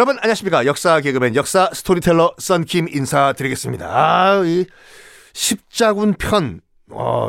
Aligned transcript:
여러분 0.00 0.16
안녕하십니까 0.16 0.64
역사 0.64 0.98
개그맨 1.02 1.34
역사 1.34 1.68
스토리텔러 1.74 2.32
썬킴 2.38 2.88
인사드리겠습니다. 2.88 3.86
아, 3.86 4.42
이 4.46 4.64
십자군 5.34 6.14
편 6.14 6.62
어, 6.90 7.28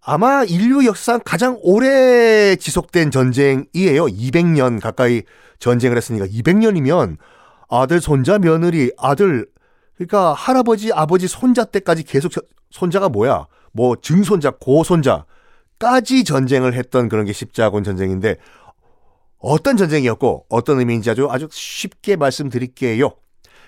아마 0.00 0.42
인류 0.44 0.86
역사상 0.86 1.20
가장 1.22 1.58
오래 1.60 2.56
지속된 2.56 3.10
전쟁이에요. 3.10 4.06
200년 4.06 4.80
가까이 4.80 5.20
전쟁을 5.58 5.98
했으니까 5.98 6.24
200년이면 6.24 7.18
아들, 7.68 8.00
손자, 8.00 8.38
며느리, 8.38 8.90
아들 8.96 9.46
그러니까 9.98 10.32
할아버지, 10.32 10.90
아버지, 10.90 11.28
손자 11.28 11.66
때까지 11.66 12.04
계속 12.04 12.32
손자가 12.70 13.10
뭐야? 13.10 13.48
뭐 13.72 13.96
증손자, 14.00 14.52
고손자까지 14.52 16.24
전쟁을 16.24 16.72
했던 16.72 17.10
그런 17.10 17.26
게 17.26 17.34
십자군 17.34 17.84
전쟁인데 17.84 18.38
어떤 19.38 19.76
전쟁이었고 19.76 20.46
어떤 20.48 20.78
의미인지 20.78 21.10
아주 21.10 21.28
아주 21.30 21.48
쉽게 21.50 22.16
말씀드릴게요. 22.16 23.12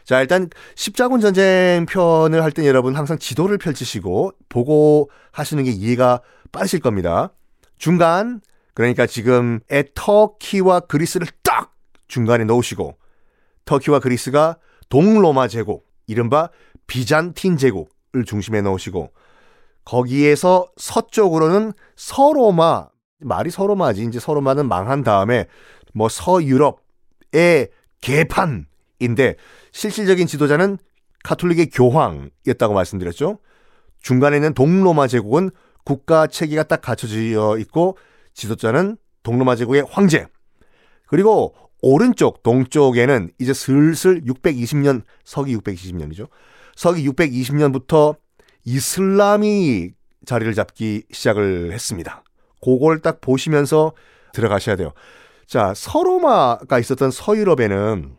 자, 0.04 0.20
일단 0.20 0.48
십자군 0.74 1.20
전쟁 1.20 1.86
편을 1.88 2.42
할때 2.42 2.66
여러분 2.66 2.96
항상 2.96 3.18
지도를 3.18 3.58
펼치시고 3.58 4.32
보고 4.48 5.10
하시는 5.32 5.62
게 5.62 5.70
이해가 5.70 6.20
빠르실 6.52 6.80
겁니다. 6.80 7.32
중간 7.78 8.40
그러니까 8.74 9.06
지금의 9.06 9.90
터키와 9.94 10.80
그리스를 10.80 11.26
딱 11.42 11.74
중간에 12.08 12.44
넣으시고 12.44 12.96
터키와 13.64 14.00
그리스가 14.00 14.58
동로마 14.88 15.48
제국, 15.48 15.86
이른바 16.06 16.50
비잔틴 16.86 17.56
제국을 17.56 18.24
중심에 18.26 18.60
넣으시고 18.62 19.12
거기에서 19.84 20.68
서쪽으로는 20.76 21.72
서로마 21.96 22.88
말이 23.20 23.50
서로마지 23.50 24.04
이제 24.04 24.18
서로마는 24.18 24.68
망한 24.68 25.02
다음에 25.02 25.46
뭐 25.92 26.08
서유럽의 26.08 27.68
개판인데 28.00 29.36
실질적인 29.72 30.26
지도자는 30.26 30.78
카톨릭의 31.22 31.70
교황이었다고 31.70 32.74
말씀드렸죠. 32.74 33.38
중간에 34.00 34.36
있는 34.36 34.54
동로마 34.54 35.06
제국은 35.06 35.50
국가 35.84 36.26
체계가 36.26 36.64
딱 36.64 36.80
갖춰져 36.80 37.58
있고 37.58 37.98
지도자는 38.34 38.96
동로마 39.22 39.56
제국의 39.56 39.84
황제. 39.88 40.26
그리고 41.06 41.54
오른쪽 41.82 42.42
동쪽에는 42.42 43.30
이제 43.38 43.52
슬슬 43.52 44.22
620년 44.22 45.02
서기 45.24 45.56
620년이죠. 45.56 46.28
서기 46.76 47.08
620년부터 47.08 48.16
이슬람이 48.64 49.90
자리를 50.26 50.54
잡기 50.54 51.04
시작을 51.10 51.72
했습니다. 51.72 52.22
그걸 52.60 53.00
딱 53.00 53.20
보시면서 53.20 53.92
들어가셔야 54.32 54.76
돼요. 54.76 54.92
자, 55.46 55.72
서로마가 55.74 56.78
있었던 56.78 57.10
서유럽에는 57.10 58.16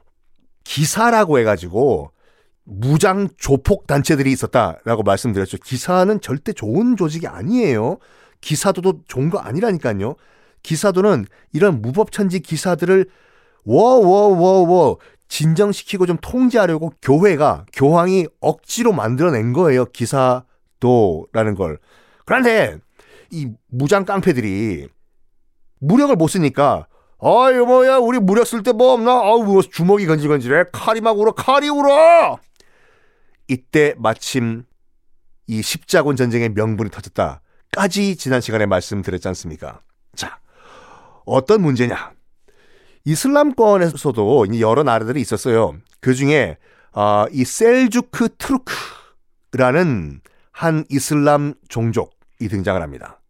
기사라고 0.63 1.39
해가지고 1.39 2.11
무장 2.63 3.27
조폭 3.37 3.87
단체들이 3.87 4.31
있었다라고 4.31 5.03
말씀드렸죠. 5.03 5.57
기사는 5.57 6.21
절대 6.21 6.53
좋은 6.53 6.95
조직이 6.95 7.27
아니에요. 7.27 7.97
기사도도 8.41 9.01
좋은 9.07 9.29
거 9.29 9.39
아니라니까요. 9.39 10.15
기사도는 10.63 11.25
이런 11.53 11.81
무법천지 11.81 12.39
기사들을 12.41 13.05
워워워워 13.65 14.97
진정시키고 15.27 16.05
좀 16.05 16.17
통제하려고 16.21 16.91
교회가 17.01 17.65
교황이 17.73 18.27
억지로 18.41 18.91
만들어낸 18.91 19.53
거예요. 19.53 19.85
기사도라는 19.85 21.55
걸. 21.55 21.79
그런데 22.25 22.77
이 23.31 23.49
무장 23.67 24.05
깡패들이 24.05 24.87
무력을 25.79 26.15
못 26.15 26.27
쓰니까 26.27 26.87
아유 27.19 27.65
뭐야 27.65 27.97
우리 27.97 28.19
무력 28.19 28.45
쓸 28.47 28.63
때 28.63 28.71
뭐 28.73 28.93
없나? 28.93 29.11
아우 29.11 29.43
뭐 29.43 29.61
주먹이 29.61 30.05
건질건질해. 30.07 30.65
칼이 30.71 31.01
막 31.01 31.19
울어. 31.19 31.31
칼이 31.31 31.69
울어. 31.69 32.39
이때 33.47 33.93
마침 33.97 34.63
이 35.47 35.61
십자군 35.61 36.15
전쟁의 36.15 36.49
명분이 36.49 36.89
터졌다까지 36.89 38.15
지난 38.15 38.41
시간에 38.41 38.65
말씀드렸지 38.65 39.27
않습니까? 39.29 39.81
자, 40.15 40.39
어떤 41.25 41.61
문제냐? 41.61 42.11
이슬람권에서도 43.05 44.59
여러 44.59 44.83
나라들이 44.83 45.21
있었어요. 45.21 45.75
그 45.99 46.13
중에 46.13 46.57
어, 46.93 47.25
이 47.31 47.43
셀주크 47.45 48.29
트루크라는 48.37 50.21
한 50.51 50.85
이슬람 50.89 51.53
종족이 51.69 52.47
등장을 52.49 52.81
합니다. 52.81 53.20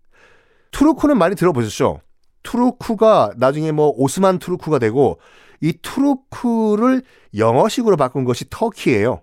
투르크는 0.71 1.17
많이 1.17 1.35
들어보셨죠? 1.35 2.01
투르크가 2.43 3.33
나중에 3.37 3.71
뭐 3.71 3.93
오스만 3.95 4.39
투르크가 4.39 4.79
되고 4.79 5.19
이 5.59 5.73
투르크를 5.81 7.03
영어식으로 7.37 7.97
바꾼 7.97 8.25
것이 8.25 8.45
터키예요. 8.49 9.21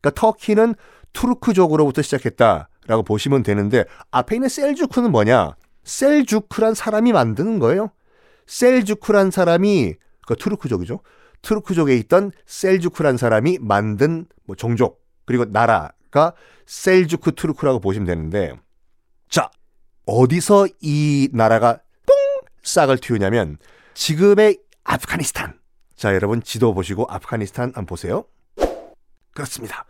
그러니까 0.00 0.20
터키는 0.20 0.74
투르크족으로부터 1.12 2.02
시작했다라고 2.02 3.02
보시면 3.04 3.42
되는데 3.42 3.84
앞에 4.10 4.36
있는 4.36 4.48
셀주크는 4.48 5.12
뭐냐? 5.12 5.54
셀주크란 5.84 6.74
사람이 6.74 7.12
만드는 7.12 7.58
거예요. 7.60 7.90
셀주크란 8.46 9.30
사람이 9.30 9.94
그 10.26 10.34
투르크족이죠. 10.36 11.00
투르크족에 11.42 11.96
있던 11.98 12.32
셀주크란 12.46 13.16
사람이 13.16 13.58
만든 13.60 14.26
뭐 14.44 14.56
종족 14.56 15.04
그리고 15.24 15.44
나라가 15.44 16.32
셀주크 16.66 17.32
투르크라고 17.32 17.78
보시면 17.80 18.06
되는데 18.06 18.52
자 19.28 19.50
어디서 20.06 20.68
이 20.80 21.28
나라가 21.32 21.80
똥 22.06 22.16
싹을 22.62 22.98
틔우냐면 22.98 23.58
지금의 23.94 24.58
아프가니스탄. 24.84 25.58
자, 25.96 26.14
여러분 26.14 26.42
지도 26.42 26.72
보시고 26.74 27.06
아프가니스탄 27.08 27.66
한번 27.74 27.86
보세요. 27.86 28.24
그렇습니다. 29.34 29.84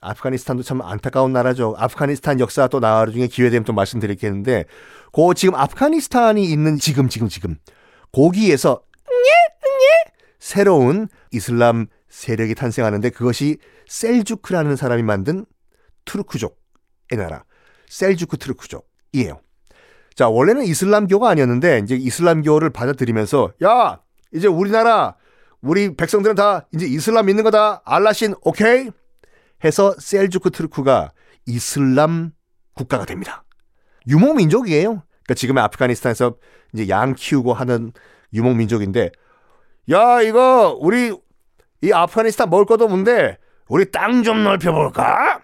아프가니스탄도 0.00 0.62
참 0.62 0.82
안타까운 0.82 1.32
나라죠. 1.32 1.74
아프가니스탄 1.78 2.38
역사 2.38 2.68
또 2.68 2.78
나중에 2.78 3.26
기회 3.26 3.50
되면 3.50 3.64
또 3.64 3.72
말씀드리겠는데, 3.72 4.66
고 5.12 5.34
지금 5.34 5.54
아프가니스탄이 5.54 6.44
있는 6.44 6.78
지금 6.78 7.08
지금 7.08 7.28
지금 7.28 7.56
거기에서 8.12 8.82
새로운 10.38 11.08
이슬람 11.32 11.86
세력이 12.08 12.54
탄생하는데 12.54 13.10
그것이 13.10 13.56
셀주크라는 13.88 14.76
사람이 14.76 15.02
만든 15.02 15.46
투르크족의 16.04 17.16
나라, 17.16 17.44
셀주크 17.88 18.36
투르크족. 18.36 18.93
이에요. 19.14 19.40
자, 20.14 20.28
원래는 20.28 20.64
이슬람교가 20.64 21.28
아니었는데 21.30 21.80
이제 21.84 21.94
이슬람교를 21.96 22.70
받아들이면서 22.70 23.52
야, 23.64 24.00
이제 24.32 24.46
우리나라 24.46 25.16
우리 25.60 25.96
백성들은 25.96 26.34
다 26.36 26.66
이제 26.74 26.86
이슬람 26.86 27.26
믿는 27.26 27.42
거다. 27.44 27.82
알라신 27.84 28.34
오케이? 28.42 28.90
해서 29.64 29.94
셀주크 29.98 30.50
트르크가 30.50 31.12
이슬람 31.46 32.32
국가가 32.74 33.06
됩니다. 33.06 33.44
유목 34.08 34.36
민족이에요. 34.36 35.02
그러니까 35.24 35.34
지금의 35.34 35.64
아프가니스탄에서 35.64 36.36
이제 36.74 36.88
양 36.88 37.14
키우고 37.14 37.54
하는 37.54 37.92
유목 38.34 38.56
민족인데 38.56 39.10
야, 39.90 40.20
이거 40.20 40.76
우리 40.78 41.16
이 41.82 41.92
아프가니스탄 41.92 42.50
먹을 42.50 42.66
것도 42.66 42.84
없는데 42.84 43.38
우리 43.68 43.90
땅 43.90 44.22
좀 44.22 44.44
넓혀 44.44 44.72
볼까? 44.72 45.40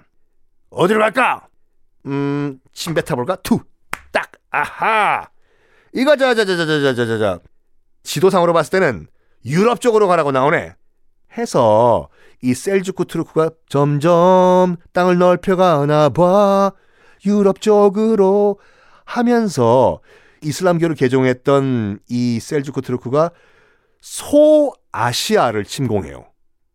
어디로 0.71 1.01
갈까? 1.01 1.49
음, 2.07 2.61
침 2.73 2.95
뱉어볼까? 2.95 3.37
투, 3.37 3.61
딱, 4.11 4.33
아하. 4.51 5.29
이거 5.93 6.17
저, 6.17 6.35
저, 6.35 6.45
저, 6.45 6.57
저, 6.57 6.67
저, 6.67 6.95
저, 6.95 7.07
저, 7.07 7.19
저. 7.19 7.41
지도상으로 8.03 8.53
봤을 8.53 8.71
때는 8.71 9.07
유럽 9.45 9.81
쪽으로 9.81 10.09
가라고 10.09 10.33
나오네. 10.33 10.75
해서 11.37 12.09
이 12.43 12.55
셀주크 12.55 13.05
투르크가 13.07 13.51
점점 13.69 14.77
땅을 14.93 15.19
넓혀가나 15.19 16.09
봐. 16.11 16.73
유럽 17.27 17.61
쪽으로 17.61 18.59
하면서 19.05 20.01
이슬람교를 20.43 20.97
개종했던 20.97 22.01
이 22.09 22.41
셀주크 22.41 22.81
트루크가 22.81 23.31
소아시아를 24.01 25.65
침공해요. 25.65 26.27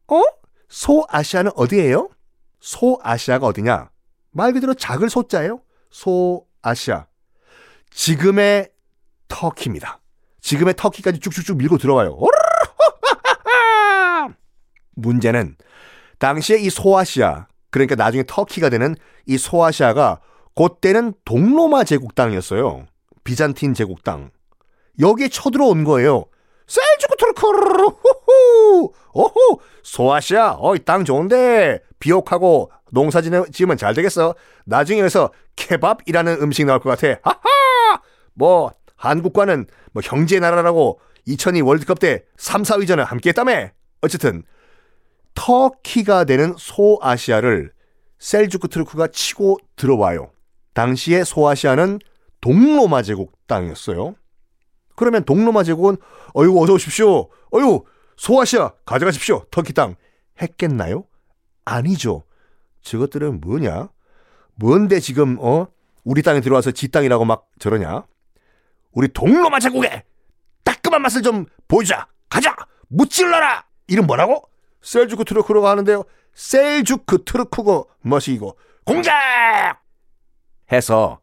어? 0.08 0.22
소아시아는 0.70 1.52
어디예요? 1.56 2.10
소아시아가 2.60 3.48
어디냐? 3.48 3.90
말 4.36 4.52
그대로 4.52 4.74
작을 4.74 5.10
소자예요. 5.10 5.62
소아시아. 5.90 7.06
지금의 7.90 8.70
터키입니다. 9.30 10.02
지금의 10.42 10.74
터키까지 10.76 11.22
쭉쭉쭉 11.22 11.58
밀고 11.58 11.78
들어와요. 11.78 12.20
문제는 14.96 15.56
당시에 16.20 16.58
이 16.58 16.70
소아시아, 16.70 17.48
그러니까 17.72 17.96
나중에 17.96 18.26
터키가 18.28 18.68
되는 18.68 18.96
이 19.26 19.38
소아시아가 19.38 20.20
그때는 20.54 21.14
동로마 21.24 21.86
제국 21.86 22.14
땅이었어요. 22.14 22.88
비잔틴 23.24 23.74
제국 23.74 24.04
땅. 24.04 24.32
여기에 25.00 25.30
쳐들어온 25.30 25.86
거예요. 25.86 26.26
셀주크 26.68 27.16
투르크르 27.18 27.84
호호 27.84 28.94
오호 29.14 29.60
소아시아 29.84 30.58
어이 30.60 30.80
땅 30.80 31.06
좋은데 31.06 31.80
비옥하고 32.00 32.72
농사 32.92 33.22
지으면 33.22 33.78
잘 33.78 33.94
되겠어. 33.94 34.36
나중에 34.66 35.00
그래서 35.00 35.32
케밥이라는 35.56 36.42
음식 36.42 36.66
나올 36.66 36.80
것 36.80 36.90
같아. 36.98 37.20
하하! 37.24 38.02
뭐 38.34 38.72
한국과는 38.96 39.66
뭐 39.92 40.02
형제 40.04 40.40
나라라고 40.40 41.00
2002 41.26 41.62
월드컵 41.62 42.00
때 42.00 42.24
3, 42.38 42.64
4위전을 42.64 43.04
함께 43.06 43.30
했다며. 43.30 43.70
어쨌든 44.02 44.44
터키가 45.34 46.24
되는 46.24 46.56
소아시아를 46.58 47.72
셀주크 48.20 48.70
트루크가 48.70 49.08
치고 49.08 49.58
들어와요. 49.76 50.32
당시에 50.74 51.24
소아시아는 51.24 52.00
동로마 52.42 53.02
제국 53.02 53.34
땅이었어요. 53.48 54.16
그러면 54.96 55.24
동로마 55.24 55.64
제국은 55.64 55.98
어유 56.36 56.58
어서 56.62 56.74
오십시오. 56.74 57.30
어유 57.54 57.84
소아시아 58.18 58.74
가져가십시오. 58.86 59.46
터키 59.52 59.74
땅 59.74 59.96
했겠나요? 60.42 61.06
아니죠. 61.66 62.24
저것들은 62.82 63.42
뭐냐? 63.42 63.90
뭔데 64.56 65.00
지금 65.00 65.38
어 65.40 65.68
우리 66.04 66.22
땅에 66.22 66.40
들어와서 66.42 66.72
지 66.72 66.90
땅이라고 66.90 67.26
막 67.26 67.48
저러냐? 67.60 68.06
우리 68.92 69.08
동로마 69.10 69.60
제국에 69.60 70.04
따끔한 70.64 71.02
맛을 71.02 71.22
좀 71.22 71.46
보여주자. 71.68 72.08
가자. 72.30 72.56
무찔러라. 72.88 73.66
이름 73.88 74.08
뭐라고? 74.08 74.44
셀주크 74.82 75.26
투르크로 75.26 75.68
하는데요. 75.68 76.04
셀주크 76.34 77.24
투르크고 77.26 77.90
뭣이고 78.02 78.58
공격 78.86 79.82
해서 80.72 81.20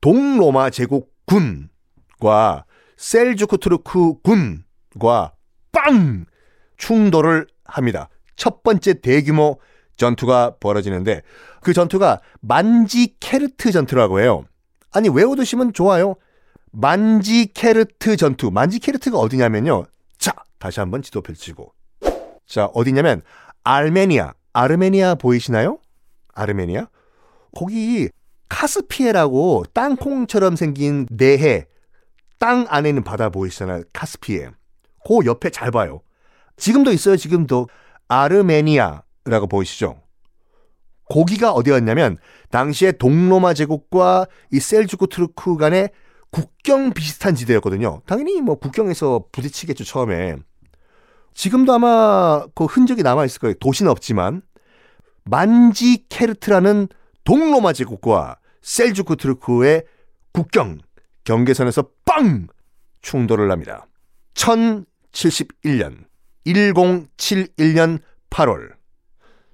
동로마 0.00 0.70
제국 0.70 1.12
군과 1.26 2.64
셀주크 3.00 3.56
투르크 3.56 4.20
군과 4.20 5.32
빵 5.72 6.26
충돌을 6.76 7.46
합니다. 7.64 8.10
첫 8.36 8.62
번째 8.62 9.00
대규모 9.00 9.58
전투가 9.96 10.56
벌어지는데 10.60 11.22
그 11.62 11.72
전투가 11.72 12.20
만지케르트 12.40 13.72
전투라고 13.72 14.20
해요. 14.20 14.44
아니 14.92 15.08
외워두시면 15.08 15.72
좋아요. 15.72 16.16
만지 16.72 17.46
케르트 17.54 18.16
전투. 18.16 18.50
만지 18.50 18.78
케르트가 18.78 19.16
어디냐면요. 19.18 19.86
자 20.18 20.34
다시 20.58 20.80
한번 20.80 21.00
지도 21.00 21.22
펼치고 21.22 21.72
자 22.46 22.66
어디냐면 22.66 23.22
알메니아 23.64 24.34
아르메니아 24.52 25.14
보이시나요? 25.14 25.78
아르메니아 26.34 26.88
거기 27.56 28.10
카스피에라고 28.50 29.64
땅콩처럼 29.72 30.56
생긴 30.56 31.06
내해 31.10 31.66
땅 32.40 32.66
안에 32.68 32.88
있는 32.88 33.04
바다 33.04 33.28
보이시잖아요. 33.28 33.84
카스피에. 33.92 34.50
그 35.06 35.26
옆에 35.26 35.50
잘 35.50 35.70
봐요. 35.70 36.00
지금도 36.56 36.90
있어요. 36.90 37.16
지금도 37.16 37.68
아르메니아라고 38.08 39.46
보이시죠? 39.48 40.00
거기가 41.08 41.52
어디였냐면 41.52 42.16
당시에 42.50 42.92
동로마 42.92 43.52
제국과 43.52 44.26
이 44.52 44.58
셀주크 44.58 45.08
투르크 45.08 45.56
간의 45.56 45.90
국경 46.30 46.92
비슷한 46.92 47.34
지대였거든요. 47.34 48.00
당연히 48.06 48.40
뭐 48.40 48.54
국경에서 48.56 49.26
부딪히겠죠 49.32 49.84
처음에. 49.84 50.36
지금도 51.34 51.74
아마 51.74 52.46
그 52.54 52.64
흔적이 52.64 53.02
남아 53.02 53.24
있을 53.26 53.40
거예요. 53.40 53.54
도시는 53.60 53.90
없지만 53.90 54.42
만지케르트라는 55.24 56.88
동로마 57.24 57.72
제국과 57.72 58.38
셀주크 58.62 59.16
투르크의 59.16 59.84
국경 60.32 60.78
경계선에서 61.24 61.84
빵! 62.10 62.48
충돌을 63.02 63.52
합니다. 63.52 63.86
1071년 64.34 66.04
1071년 66.44 68.00
8월. 68.30 68.72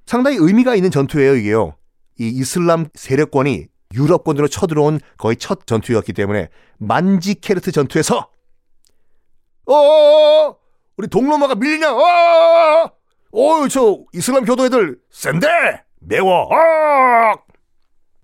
상당히 0.07 0.39
의미가 0.41 0.75
있는 0.75 0.91
전투예요, 0.91 1.37
이게요. 1.37 1.77
이 2.19 2.29
이슬람 2.29 2.87
세력권이 2.95 3.67
유럽권으로 3.95 4.49
쳐들어온 4.49 5.01
거의 5.19 5.37
첫 5.37 5.67
전투였기 5.67 6.15
때문에 6.15 6.49
만지케르트 6.79 7.73
전투에서 7.73 8.31
어 9.67 10.57
우리 10.97 11.09
동로마가 11.09 11.57
밀리냐? 11.57 11.93
어 11.93 12.91
어저 13.33 14.05
이슬람 14.15 14.47
교도 14.47 14.65
애들 14.65 14.99
센데? 15.11 15.47
매워. 16.01 16.45
어. 16.45 17.35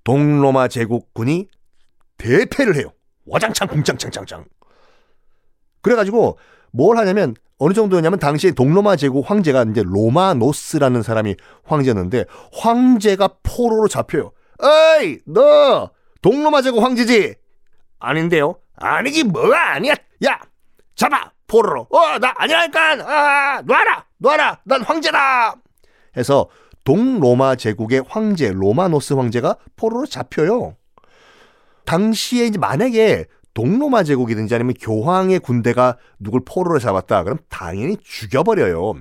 동로마 0.05 0.69
제국군이 0.69 1.49
대패를 2.17 2.77
해요 2.77 2.93
와장창 3.27 3.69
궁창창창창 3.69 4.45
그래가지고 5.83 6.39
뭘 6.73 6.97
하냐면 6.97 7.35
어느 7.59 7.75
정도였냐면 7.75 8.19
당시에 8.19 8.53
동로마 8.53 8.97
제국 8.97 9.29
황제가 9.31 9.65
이제 9.71 9.83
로마노스라는 9.85 11.03
사람이 11.03 11.37
황제였는데 11.65 12.25
황제가 12.53 13.29
포로로 13.43 13.89
잡혀요. 13.89 14.33
어이 14.61 15.19
너 15.27 15.91
동로마 16.23 16.63
제국 16.63 16.83
황제지? 16.83 17.35
아닌데요. 18.01 18.57
아니기 18.77 19.23
뭐가 19.25 19.75
아니야. 19.75 19.95
야 20.27 20.41
잡아 20.97 21.31
포로로. 21.47 21.87
어 21.91 22.19
나 22.19 22.33
아니라니까. 22.37 22.93
아 23.07 23.63
놔라 23.63 24.07
놔라 24.19 24.61
난 24.65 24.83
황제다. 24.83 25.55
해서 26.17 26.49
동로마 26.85 27.55
제국의 27.55 28.03
황제 28.09 28.51
로마노스 28.53 29.15
황제가 29.15 29.57
포로로 29.77 30.07
잡혀요. 30.07 30.75
당시에 31.85 32.47
이제 32.47 32.59
만약에 32.59 33.27
동로마 33.55 34.03
제국이든지 34.03 34.55
아니면 34.55 34.75
교황의 34.81 35.41
군대가 35.41 35.99
누굴 36.19 36.43
포로로 36.45 36.79
잡았다. 36.79 37.25
그럼 37.25 37.39
당연히 37.49 37.97
죽여버려요. 38.03 38.95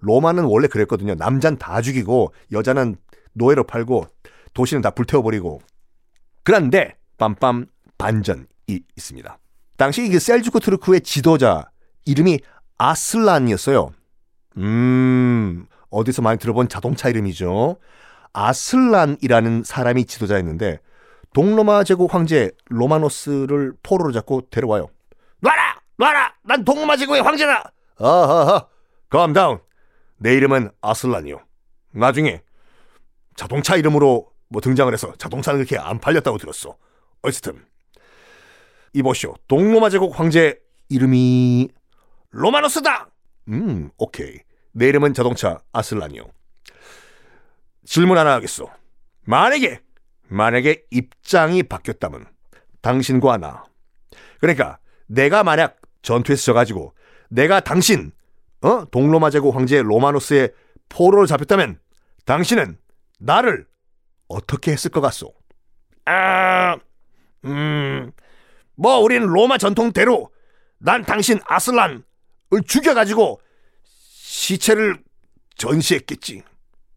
로마는 0.00 0.44
원래 0.44 0.68
그랬거든요. 0.68 1.14
남잔 1.14 1.56
다 1.56 1.80
죽이고 1.80 2.34
여자는 2.52 2.96
노예로 3.32 3.64
팔고 3.64 4.06
도시는 4.52 4.82
다 4.82 4.90
불태워버리고. 4.90 5.60
그런데 6.42 6.96
빰빰 7.18 7.68
반전이 7.96 8.44
있습니다. 8.68 9.38
당시 9.76 10.06
이 10.06 10.18
셀주크 10.18 10.60
트루크의 10.60 11.00
지도자 11.00 11.70
이름이 12.04 12.38
아슬란이었어요. 12.78 13.90
음, 14.58 15.66
어디서 15.90 16.22
많이 16.22 16.38
들어본 16.38 16.68
자동차 16.68 17.08
이름이죠. 17.08 17.76
아슬란이라는 18.32 19.62
사람이 19.64 20.04
지도자였는데 20.04 20.80
동로마 21.34 21.82
제국 21.82 22.14
황제 22.14 22.52
로마노스를 22.66 23.74
포로로 23.82 24.12
잡고 24.12 24.48
데려와요. 24.50 24.88
놔라! 25.40 25.80
놔라! 25.98 26.34
난 26.44 26.64
동로마 26.64 26.96
제국의 26.96 27.22
황제다! 27.22 27.72
아하하, 27.98 28.68
calm 29.10 29.34
down. 29.34 29.58
내 30.16 30.32
이름은 30.34 30.70
아슬란이요. 30.80 31.40
나중에 31.90 32.40
자동차 33.34 33.74
이름으로 33.74 34.30
뭐 34.48 34.60
등장을 34.60 34.92
해서 34.92 35.12
자동차는 35.18 35.58
그렇게 35.58 35.76
안 35.76 35.98
팔렸다고 35.98 36.38
들었어. 36.38 36.76
어쨌든 37.22 37.64
이보시오. 38.92 39.34
동로마 39.48 39.90
제국 39.90 40.18
황제 40.18 40.60
이름이 40.88 41.68
로마노스다! 42.30 43.08
음, 43.48 43.90
오케이. 43.98 44.38
내 44.70 44.86
이름은 44.88 45.14
자동차 45.14 45.60
아슬란이요. 45.72 46.26
질문 47.84 48.18
하나 48.18 48.34
하겠소. 48.34 48.70
만약에 49.24 49.80
만약에 50.34 50.84
입장이 50.90 51.62
바뀌었다면 51.62 52.26
당신과 52.82 53.38
나 53.38 53.64
그러니까 54.40 54.78
내가 55.06 55.44
만약 55.44 55.76
전투에서 56.02 56.42
져가지고 56.42 56.92
내가 57.28 57.60
당신 57.60 58.12
어 58.60 58.84
동로마 58.86 59.30
제국 59.30 59.54
황제 59.54 59.80
로마노스의 59.80 60.52
포로를 60.88 61.26
잡혔다면 61.26 61.78
당신은 62.24 62.78
나를 63.18 63.66
어떻게 64.28 64.72
했을 64.72 64.90
것 64.90 65.00
같소? 65.00 65.32
아, 66.06 66.76
음, 67.44 68.10
뭐 68.74 68.98
우리는 68.98 69.26
로마 69.26 69.58
전통대로 69.58 70.30
난 70.78 71.04
당신 71.04 71.38
아슬란을 71.46 72.02
죽여가지고 72.66 73.40
시체를 73.84 74.98
전시했겠지. 75.56 76.42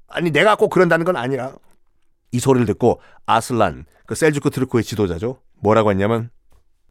아니 0.08 0.32
내가 0.32 0.56
꼭 0.56 0.70
그런다는 0.70 1.06
건 1.06 1.16
아니야. 1.18 1.54
이 2.38 2.40
소리를 2.40 2.68
듣고 2.68 3.02
아슬란, 3.26 3.86
그 4.06 4.14
셀주크 4.14 4.52
트르코의 4.52 4.84
지도자죠. 4.84 5.42
뭐라고 5.60 5.90
했냐면 5.90 6.30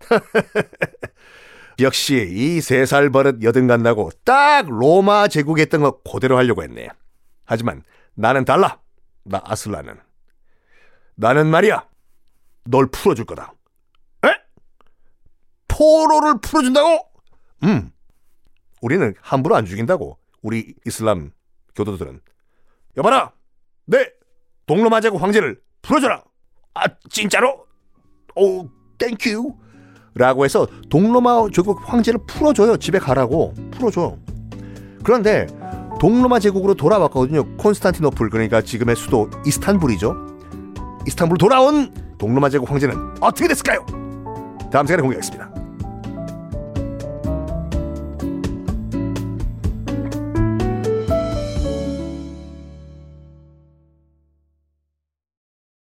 역시 1.78 2.14
이 2.28 2.58
세 2.58 2.84
살 2.84 3.10
버릇 3.10 3.42
여든 3.44 3.68
간다고 3.68 4.10
딱 4.24 4.66
로마 4.68 5.28
제국에 5.28 5.62
했던 5.62 5.82
거 5.82 6.00
그대로 6.02 6.36
하려고 6.36 6.62
했네. 6.64 6.88
하지만 7.44 7.82
나는 8.14 8.44
달라. 8.44 8.80
나 9.24 9.40
아슬란은. 9.44 9.96
나는 11.14 11.46
말이야. 11.46 11.86
널 12.64 12.86
풀어줄 12.90 13.24
거다. 13.26 13.52
에? 14.24 14.28
포로를 15.68 16.40
풀어준다고? 16.40 17.08
음. 17.64 17.92
우리는 18.82 19.14
함부로 19.20 19.54
안 19.54 19.64
죽인다고. 19.64 20.18
우리 20.42 20.74
이슬람 20.86 21.30
교도들은. 21.76 22.20
여봐라. 22.96 23.32
네. 23.86 24.10
동로마 24.66 25.00
제국 25.00 25.22
황제를 25.22 25.58
풀어줘라. 25.82 26.22
아 26.74 26.84
진짜로? 27.10 27.66
오 28.34 28.68
thank 28.98 29.29
you. 29.29 29.54
라고 30.14 30.44
해서 30.44 30.66
동로마 30.90 31.46
제국 31.52 31.80
황제를 31.84 32.20
풀어줘요. 32.26 32.76
집에 32.78 32.98
가라고 32.98 33.54
풀어줘. 33.70 34.16
그런데 35.04 35.46
동로마 36.00 36.40
제국으로 36.40 36.74
돌아왔거든요. 36.74 37.56
콘스탄티노플 37.56 38.30
그러니까 38.30 38.60
지금의 38.60 38.96
수도 38.96 39.30
이스탄불이죠. 39.46 40.14
이스탄불 41.06 41.38
돌아온 41.38 41.92
동로마 42.18 42.48
제국 42.48 42.70
황제는 42.70 42.96
어떻게 43.20 43.46
됐을까요? 43.46 43.84
다음 44.72 44.86
시간에 44.86 45.02
공개하겠습니다. 45.02 45.55